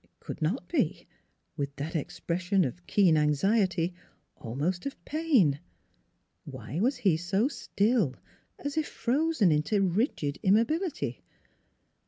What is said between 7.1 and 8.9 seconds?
so still, as if